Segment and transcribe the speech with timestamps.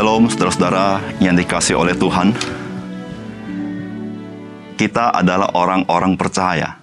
[0.00, 2.32] Shalom saudara-saudara yang dikasih oleh Tuhan.
[4.80, 6.80] Kita adalah orang-orang percaya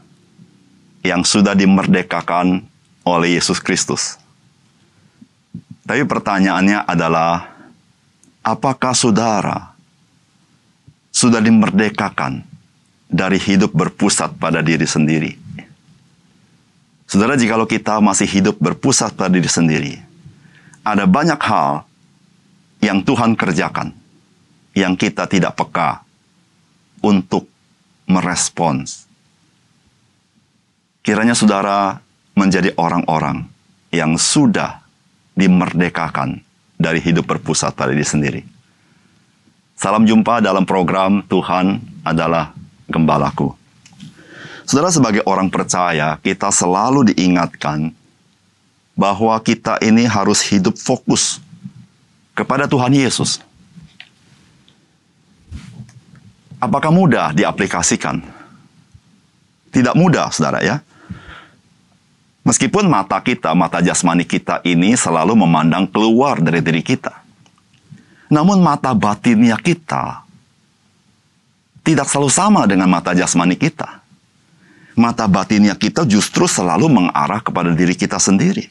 [1.02, 2.62] yang sudah dimerdekakan
[3.10, 4.22] oleh Yesus Kristus.
[5.82, 7.58] Tapi pertanyaannya adalah,
[8.46, 9.74] apakah saudara
[11.10, 12.46] sudah dimerdekakan
[13.10, 15.34] dari hidup berpusat pada diri sendiri?
[17.10, 19.98] Saudara, jikalau kita masih hidup berpusat pada diri sendiri,
[20.86, 21.87] ada banyak hal
[22.82, 23.94] yang Tuhan kerjakan
[24.78, 26.06] yang kita tidak peka
[27.02, 27.50] untuk
[28.06, 29.10] merespons.
[31.02, 31.98] Kiranya saudara
[32.38, 33.50] menjadi orang-orang
[33.90, 34.86] yang sudah
[35.34, 36.46] dimerdekakan
[36.78, 38.42] dari hidup berpusat pada diri sendiri.
[39.74, 42.54] Salam jumpa dalam program Tuhan adalah
[42.88, 43.52] Gembalaku.
[44.68, 47.92] Saudara sebagai orang percaya, kita selalu diingatkan
[48.98, 51.40] bahwa kita ini harus hidup fokus
[52.38, 53.42] kepada Tuhan Yesus.
[56.62, 58.22] Apakah mudah diaplikasikan?
[59.74, 60.78] Tidak mudah, saudara ya.
[62.46, 67.26] Meskipun mata kita, mata jasmani kita ini selalu memandang keluar dari diri kita.
[68.32, 70.24] Namun mata batinnya kita
[71.84, 74.00] tidak selalu sama dengan mata jasmani kita.
[74.98, 78.66] Mata batinnya kita justru selalu mengarah kepada diri kita sendiri.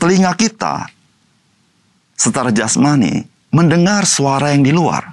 [0.00, 0.90] Telinga kita
[2.14, 5.06] secara jasmani mendengar suara yang di luar.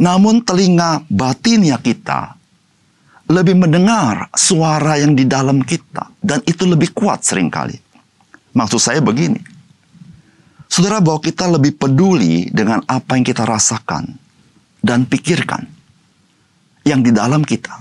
[0.00, 2.34] Namun telinga batinnya kita
[3.30, 7.78] lebih mendengar suara yang di dalam kita dan itu lebih kuat sering kali.
[8.54, 9.40] Maksud saya begini.
[10.68, 14.10] Saudara bahwa kita lebih peduli dengan apa yang kita rasakan
[14.82, 15.62] dan pikirkan
[16.82, 17.78] yang di dalam kita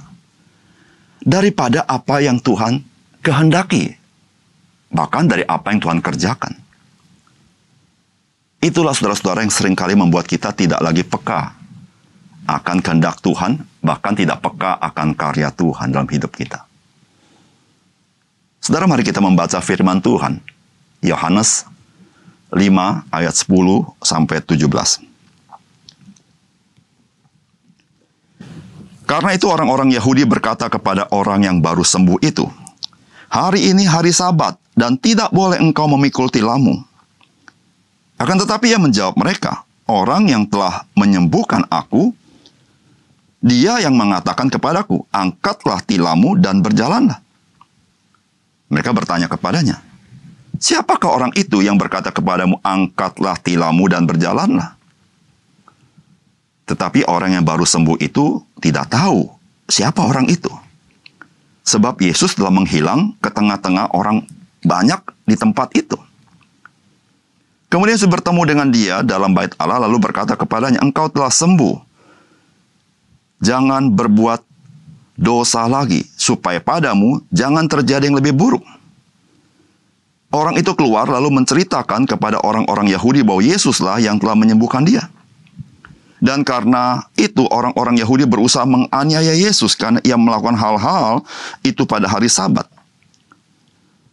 [1.24, 2.80] daripada apa yang Tuhan
[3.24, 3.96] kehendaki
[4.94, 6.54] bahkan dari apa yang Tuhan kerjakan.
[8.64, 11.52] Itulah saudara-saudara yang sering kali membuat kita tidak lagi peka
[12.48, 16.64] akan kehendak Tuhan, bahkan tidak peka akan karya Tuhan dalam hidup kita.
[18.64, 20.40] Saudara, mari kita membaca firman Tuhan.
[21.04, 21.68] Yohanes
[22.56, 23.52] 5 ayat 10
[24.00, 24.64] sampai 17.
[29.04, 32.48] Karena itu orang-orang Yahudi berkata kepada orang yang baru sembuh itu,
[33.34, 36.93] Hari ini hari sabat dan tidak boleh engkau memikul tilammu.
[38.18, 42.14] Akan tetapi ia menjawab mereka, orang yang telah menyembuhkan aku
[43.44, 47.20] dia yang mengatakan kepadaku, angkatlah tilammu dan berjalanlah.
[48.72, 49.84] Mereka bertanya kepadanya,
[50.56, 54.80] siapakah orang itu yang berkata kepadamu, angkatlah tilammu dan berjalanlah?
[56.64, 59.28] Tetapi orang yang baru sembuh itu tidak tahu
[59.68, 60.50] siapa orang itu.
[61.68, 64.24] Sebab Yesus telah menghilang ke tengah-tengah orang
[64.64, 66.00] banyak di tempat itu.
[67.74, 71.82] Kemudian Yesus bertemu dengan dia dalam bait Allah lalu berkata kepadanya, engkau telah sembuh
[73.42, 74.46] jangan berbuat
[75.18, 78.62] dosa lagi, supaya padamu jangan terjadi yang lebih buruk.
[80.30, 85.10] Orang itu keluar lalu menceritakan kepada orang-orang Yahudi bahwa Yesuslah yang telah menyembuhkan dia.
[86.22, 91.26] Dan karena itu orang-orang Yahudi berusaha menganiaya Yesus karena ia melakukan hal-hal
[91.66, 92.70] itu pada hari sabat.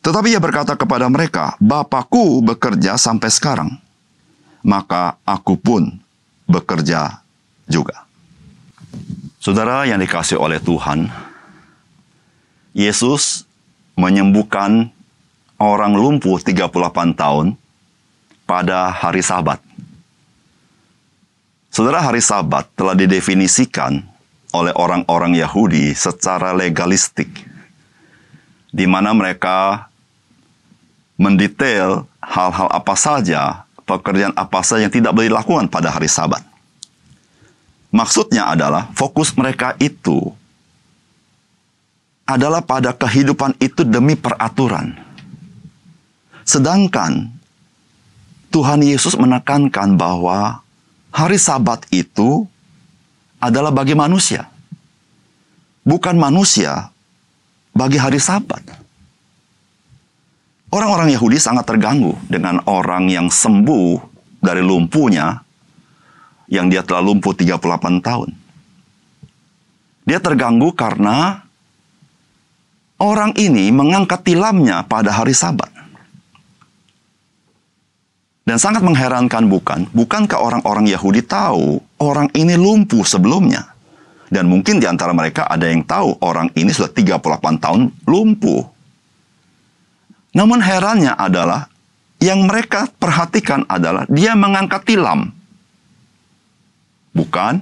[0.00, 3.76] Tetapi ia berkata kepada mereka, Bapakku bekerja sampai sekarang,
[4.64, 5.92] maka aku pun
[6.48, 7.20] bekerja
[7.68, 8.08] juga.
[9.40, 11.08] Saudara yang dikasih oleh Tuhan,
[12.72, 13.44] Yesus
[13.98, 14.88] menyembuhkan
[15.60, 17.46] orang lumpuh 38 tahun
[18.48, 19.60] pada hari Sabat.
[21.70, 24.02] Saudara, hari Sabat telah didefinisikan
[24.50, 27.30] oleh orang-orang Yahudi secara legalistik,
[28.74, 29.89] di mana mereka
[31.20, 36.40] mendetail hal-hal apa saja, pekerjaan apa saja yang tidak boleh dilakukan pada hari Sabat.
[37.92, 40.32] Maksudnya adalah fokus mereka itu
[42.24, 44.96] adalah pada kehidupan itu demi peraturan.
[46.46, 47.28] Sedangkan
[48.54, 50.62] Tuhan Yesus menekankan bahwa
[51.12, 52.48] hari Sabat itu
[53.42, 54.46] adalah bagi manusia.
[55.82, 56.94] Bukan manusia
[57.74, 58.62] bagi hari Sabat.
[60.70, 63.98] Orang-orang Yahudi sangat terganggu dengan orang yang sembuh
[64.38, 65.42] dari lumpuhnya
[66.46, 67.58] yang dia telah lumpuh 38
[67.98, 68.30] tahun.
[70.06, 71.42] Dia terganggu karena
[73.02, 75.70] orang ini mengangkat tilamnya pada hari sabat.
[78.46, 79.86] Dan sangat mengherankan bukan?
[79.94, 83.70] Bukankah orang-orang Yahudi tahu orang ini lumpuh sebelumnya?
[84.30, 88.79] Dan mungkin di antara mereka ada yang tahu orang ini sudah 38 tahun lumpuh.
[90.30, 91.66] Namun herannya adalah
[92.20, 95.32] yang mereka perhatikan adalah dia mengangkat tilam.
[97.10, 97.58] Bukan.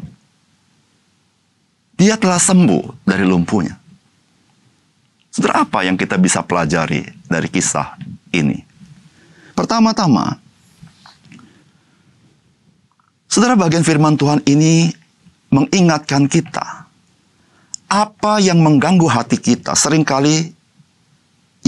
[1.99, 3.75] Dia telah sembuh dari lumpuhnya.
[5.35, 7.99] Saudara, apa yang kita bisa pelajari dari kisah
[8.31, 8.63] ini?
[9.59, 10.39] Pertama-tama,
[13.27, 14.95] saudara bagian firman Tuhan ini
[15.51, 16.87] mengingatkan kita
[17.89, 20.53] apa yang mengganggu hati kita sering kali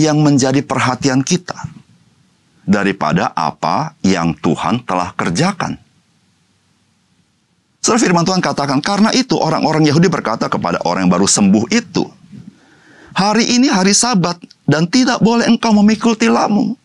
[0.01, 1.61] yang menjadi perhatian kita
[2.65, 5.77] daripada apa yang Tuhan telah kerjakan.
[7.85, 12.05] Saudara firman Tuhan katakan, karena itu orang-orang Yahudi berkata kepada orang yang baru sembuh itu,
[13.11, 14.39] Hari ini hari sabat
[14.71, 16.79] dan tidak boleh engkau memikul tilammu.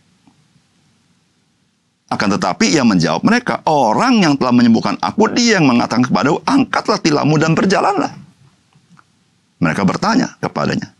[2.09, 6.97] Akan tetapi ia menjawab mereka, orang yang telah menyembuhkan aku, dia yang mengatakan kepada angkatlah
[7.01, 8.13] tilammu dan berjalanlah.
[9.61, 10.93] Mereka bertanya kepadanya,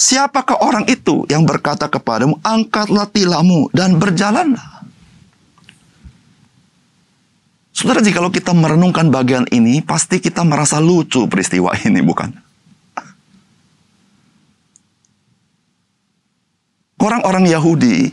[0.00, 4.80] Siapakah orang itu yang berkata kepadamu, angkatlah tilammu dan berjalanlah?
[7.76, 12.32] Saudara, jika kita merenungkan bagian ini, pasti kita merasa lucu peristiwa ini, bukan?
[17.00, 18.12] Orang-orang Yahudi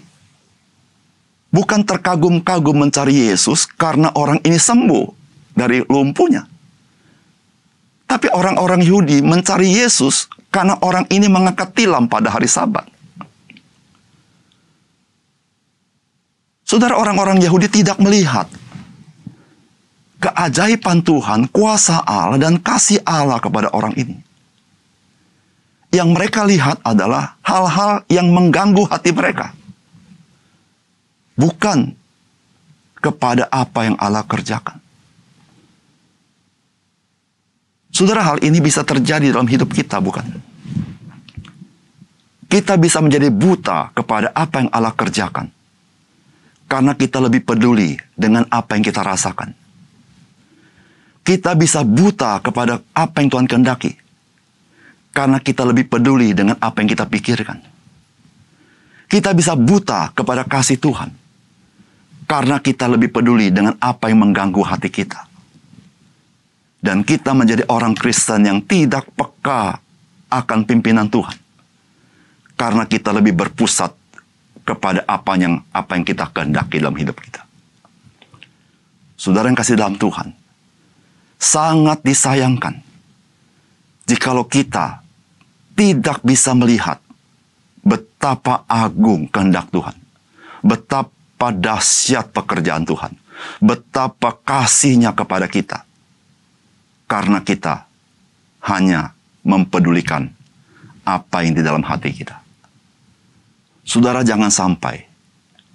[1.52, 5.08] bukan terkagum-kagum mencari Yesus karena orang ini sembuh
[5.56, 6.57] dari lumpuhnya.
[8.18, 12.90] Tapi orang-orang Yahudi mencari Yesus karena orang ini mengangkat tilam pada hari Sabat.
[16.66, 18.50] Saudara orang-orang Yahudi tidak melihat
[20.18, 24.18] keajaiban Tuhan, kuasa Allah dan kasih Allah kepada orang ini.
[25.94, 29.54] Yang mereka lihat adalah hal-hal yang mengganggu hati mereka.
[31.38, 31.94] Bukan
[32.98, 34.87] kepada apa yang Allah kerjakan.
[37.98, 40.22] Saudara, hal ini bisa terjadi dalam hidup kita, bukan?
[42.46, 45.50] Kita bisa menjadi buta kepada apa yang Allah kerjakan.
[46.70, 49.50] Karena kita lebih peduli dengan apa yang kita rasakan.
[51.26, 53.98] Kita bisa buta kepada apa yang Tuhan kehendaki.
[55.10, 57.58] Karena kita lebih peduli dengan apa yang kita pikirkan.
[59.10, 61.10] Kita bisa buta kepada kasih Tuhan.
[62.30, 65.27] Karena kita lebih peduli dengan apa yang mengganggu hati kita
[66.82, 69.82] dan kita menjadi orang Kristen yang tidak peka
[70.30, 71.38] akan pimpinan Tuhan.
[72.58, 73.94] Karena kita lebih berpusat
[74.68, 77.48] kepada apa yang apa yang kita kehendaki dalam hidup kita.
[79.16, 80.36] Saudara yang kasih dalam Tuhan,
[81.40, 82.76] sangat disayangkan
[84.04, 85.02] jikalau kita
[85.78, 87.00] tidak bisa melihat
[87.88, 89.96] betapa agung kehendak Tuhan,
[90.60, 93.16] betapa dahsyat pekerjaan Tuhan,
[93.64, 95.87] betapa kasihnya kepada kita,
[97.18, 97.90] karena kita
[98.70, 99.10] hanya
[99.42, 100.30] mempedulikan
[101.02, 102.38] apa yang di dalam hati kita.
[103.82, 105.02] Saudara jangan sampai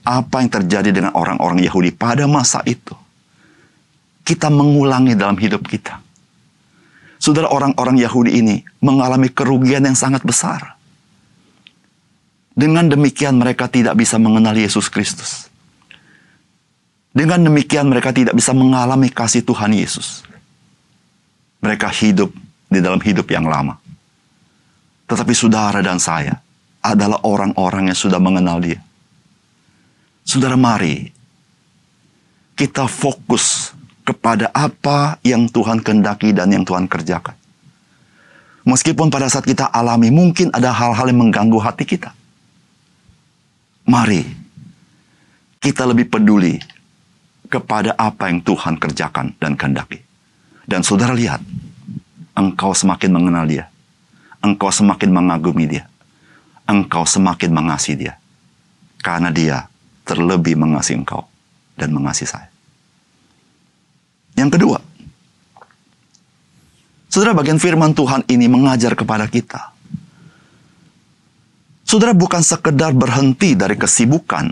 [0.07, 2.95] apa yang terjadi dengan orang-orang Yahudi pada masa itu
[4.23, 5.99] kita mengulangi dalam hidup kita.
[7.19, 10.79] Saudara orang-orang Yahudi ini mengalami kerugian yang sangat besar.
[12.55, 15.51] Dengan demikian mereka tidak bisa mengenal Yesus Kristus.
[17.11, 20.32] Dengan demikian mereka tidak bisa mengalami kasih Tuhan Yesus
[21.63, 22.35] mereka hidup
[22.67, 23.79] di dalam hidup yang lama.
[25.07, 26.43] Tetapi saudara dan saya
[26.83, 28.83] adalah orang-orang yang sudah mengenal dia.
[30.27, 31.15] Saudara mari
[32.59, 33.71] kita fokus
[34.03, 37.39] kepada apa yang Tuhan kendaki dan yang Tuhan kerjakan.
[38.63, 42.15] Meskipun pada saat kita alami mungkin ada hal-hal yang mengganggu hati kita.
[43.83, 44.23] Mari
[45.59, 46.59] kita lebih peduli
[47.51, 49.99] kepada apa yang Tuhan kerjakan dan kehendaki.
[50.63, 51.43] Dan saudara lihat,
[52.37, 53.65] engkau semakin mengenal dia.
[54.43, 55.85] Engkau semakin mengagumi dia.
[56.67, 58.15] Engkau semakin mengasihi dia.
[59.03, 59.67] Karena dia
[60.03, 61.27] terlebih mengasihi engkau
[61.79, 62.49] dan mengasihi saya.
[64.35, 64.79] Yang kedua,
[67.13, 69.71] saudara bagian firman Tuhan ini mengajar kepada kita.
[71.85, 74.49] Saudara bukan sekedar berhenti dari kesibukan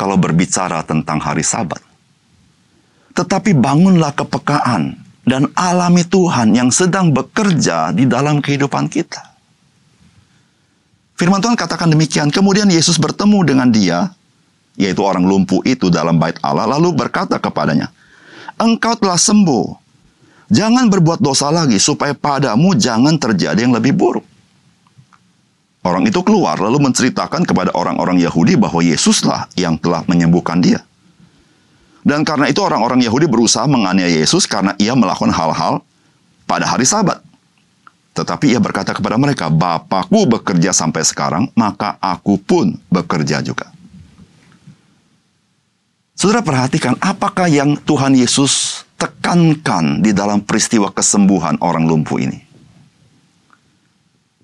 [0.00, 1.82] kalau berbicara tentang hari sabat.
[3.12, 9.34] Tetapi bangunlah kepekaan dan alami Tuhan yang sedang bekerja di dalam kehidupan kita.
[11.16, 12.28] Firman Tuhan katakan demikian.
[12.28, 14.12] Kemudian Yesus bertemu dengan dia,
[14.76, 17.88] yaitu orang lumpuh itu dalam bait Allah, lalu berkata kepadanya,
[18.60, 19.82] Engkau telah sembuh.
[20.52, 24.26] Jangan berbuat dosa lagi, supaya padamu jangan terjadi yang lebih buruk.
[25.84, 30.80] Orang itu keluar lalu menceritakan kepada orang-orang Yahudi bahwa Yesuslah yang telah menyembuhkan dia.
[32.04, 35.80] Dan karena itu orang-orang Yahudi berusaha menganiaya Yesus karena ia melakukan hal-hal
[36.44, 37.24] pada hari sabat.
[38.12, 43.72] Tetapi ia berkata kepada mereka, Bapakku bekerja sampai sekarang, maka aku pun bekerja juga.
[46.14, 52.38] Saudara perhatikan apakah yang Tuhan Yesus tekankan di dalam peristiwa kesembuhan orang lumpuh ini.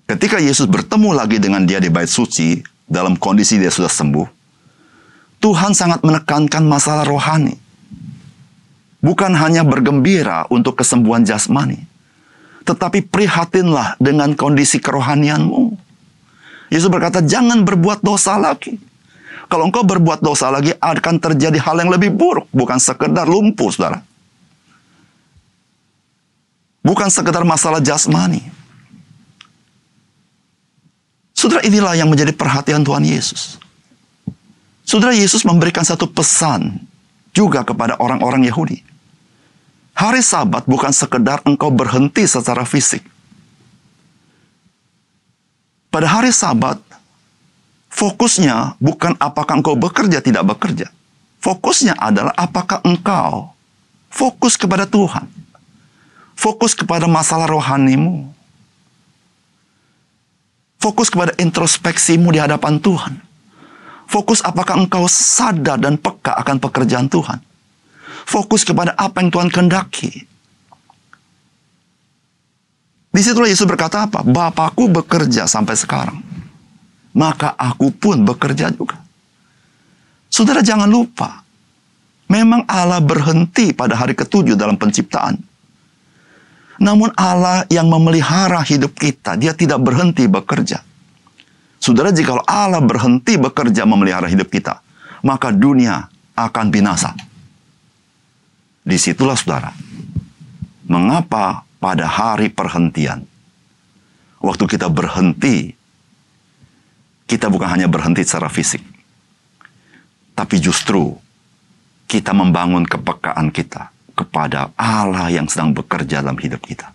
[0.03, 4.40] Ketika Yesus bertemu lagi dengan dia di bait suci dalam kondisi dia sudah sembuh,
[5.41, 7.57] Tuhan sangat menekankan masalah rohani.
[9.01, 11.81] Bukan hanya bergembira untuk kesembuhan jasmani,
[12.69, 15.73] tetapi prihatinlah dengan kondisi kerohanianmu.
[16.69, 18.77] Yesus berkata, "Jangan berbuat dosa lagi."
[19.49, 22.47] Kalau engkau berbuat dosa lagi, akan terjadi hal yang lebih buruk.
[22.55, 23.99] Bukan sekedar lumpuh, saudara.
[26.81, 28.41] Bukan sekedar masalah jasmani.
[31.35, 33.60] Saudara, inilah yang menjadi perhatian Tuhan Yesus.
[34.91, 36.83] Saudara, Yesus memberikan satu pesan
[37.31, 38.83] juga kepada orang-orang Yahudi.
[39.95, 42.99] Hari Sabat bukan sekedar engkau berhenti secara fisik.
[45.87, 46.75] Pada hari Sabat,
[47.87, 50.91] fokusnya bukan apakah engkau bekerja tidak bekerja.
[51.39, 53.55] Fokusnya adalah apakah engkau
[54.11, 55.23] fokus kepada Tuhan.
[56.35, 58.27] Fokus kepada masalah rohanimu.
[60.83, 63.30] Fokus kepada introspeksimu di hadapan Tuhan.
[64.11, 67.39] Fokus apakah engkau sadar dan peka akan pekerjaan Tuhan.
[68.27, 70.27] Fokus kepada apa yang Tuhan kehendaki.
[73.11, 74.19] Di situlah Yesus berkata apa?
[74.23, 76.19] Bapakku bekerja sampai sekarang
[77.11, 78.99] maka aku pun bekerja juga.
[80.31, 81.43] Saudara jangan lupa,
[82.31, 85.35] memang Allah berhenti pada hari ketujuh dalam penciptaan.
[86.81, 90.81] Namun Allah yang memelihara hidup kita, dia tidak berhenti bekerja.
[91.81, 94.85] Saudara, jika Allah berhenti bekerja memelihara hidup kita,
[95.25, 96.05] maka dunia
[96.37, 97.17] akan binasa.
[98.85, 99.73] Di situlah saudara,
[100.85, 103.25] mengapa pada hari perhentian,
[104.37, 105.73] waktu kita berhenti
[107.25, 108.83] kita bukan hanya berhenti secara fisik,
[110.37, 111.17] tapi justru
[112.05, 116.91] kita membangun kepekaan kita kepada Allah yang sedang bekerja dalam hidup kita.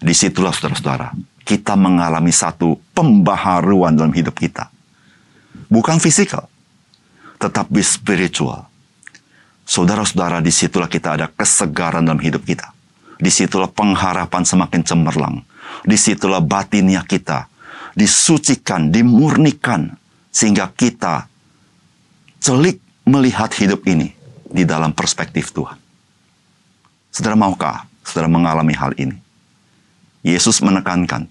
[0.00, 1.12] Di situlah saudara-saudara,
[1.46, 4.66] kita mengalami satu pembaharuan dalam hidup kita.
[5.70, 6.50] Bukan fisikal,
[7.38, 8.66] tetapi spiritual.
[9.66, 12.74] Saudara-saudara, di situlah kita ada kesegaran dalam hidup kita.
[13.16, 15.42] Di situlah pengharapan semakin cemerlang.
[15.86, 17.50] Di situlah batinnya kita
[17.96, 19.96] disucikan, dimurnikan,
[20.28, 21.26] sehingga kita
[22.38, 24.12] celik melihat hidup ini
[24.52, 25.80] di dalam perspektif Tuhan.
[27.08, 29.16] Saudara maukah saudara mengalami hal ini?
[30.22, 31.26] Yesus menekankan,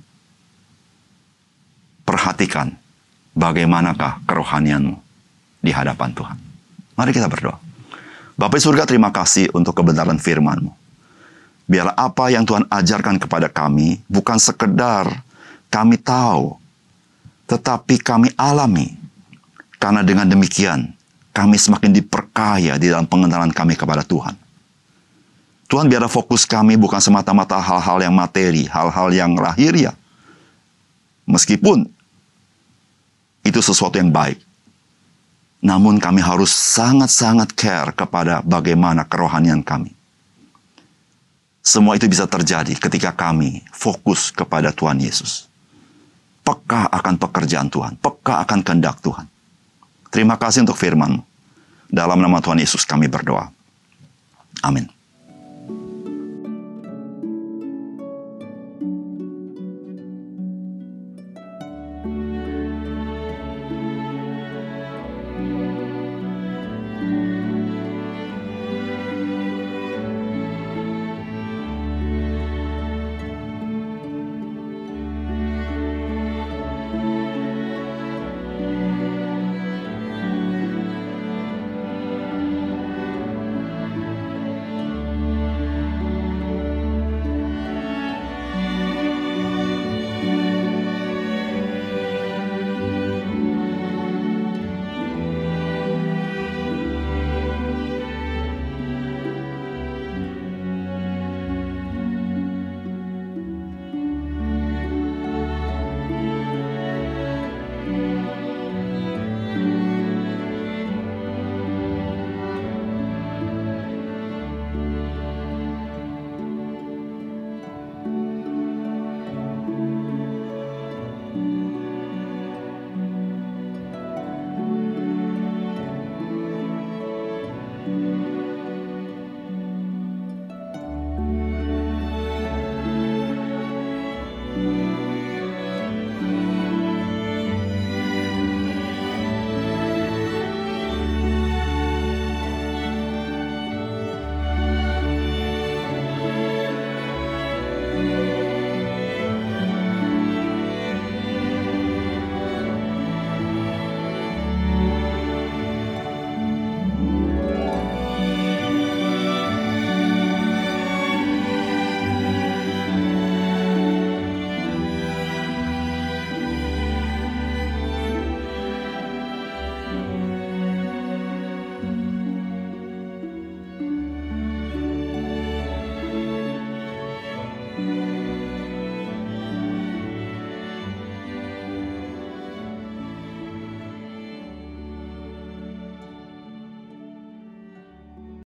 [2.06, 2.78] perhatikan
[3.36, 4.96] bagaimanakah kerohanianmu
[5.60, 6.38] di hadapan Tuhan.
[6.96, 7.60] Mari kita berdoa.
[8.36, 10.72] Bapak surga terima kasih untuk kebenaran firman-Mu.
[11.66, 15.26] Biarlah apa yang Tuhan ajarkan kepada kami bukan sekedar
[15.74, 16.56] kami tahu,
[17.50, 18.96] tetapi kami alami.
[19.82, 20.94] Karena dengan demikian,
[21.36, 24.36] kami semakin diperkaya di dalam pengenalan kami kepada Tuhan.
[25.66, 29.92] Tuhan biarlah fokus kami bukan semata-mata hal-hal yang materi, hal-hal yang lahir ya.
[31.26, 31.90] Meskipun
[33.46, 34.42] itu sesuatu yang baik.
[35.62, 39.94] Namun kami harus sangat-sangat care kepada bagaimana kerohanian kami.
[41.66, 45.50] Semua itu bisa terjadi ketika kami fokus kepada Tuhan Yesus
[46.46, 49.26] peka akan pekerjaan Tuhan, peka akan kehendak Tuhan.
[50.14, 51.20] Terima kasih untuk firman.
[51.90, 53.50] Dalam nama Tuhan Yesus kami berdoa.
[54.62, 54.88] Amin.